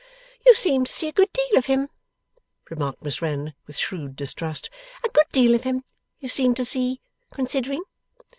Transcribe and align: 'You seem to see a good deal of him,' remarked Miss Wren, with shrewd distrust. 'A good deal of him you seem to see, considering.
'You 0.47 0.55
seem 0.55 0.83
to 0.85 0.91
see 0.91 1.09
a 1.09 1.13
good 1.13 1.31
deal 1.31 1.59
of 1.59 1.67
him,' 1.67 1.89
remarked 2.71 3.03
Miss 3.03 3.21
Wren, 3.21 3.53
with 3.67 3.77
shrewd 3.77 4.15
distrust. 4.15 4.67
'A 5.05 5.09
good 5.09 5.27
deal 5.31 5.53
of 5.53 5.61
him 5.61 5.83
you 6.19 6.27
seem 6.27 6.55
to 6.55 6.65
see, 6.65 6.99
considering. 7.31 7.83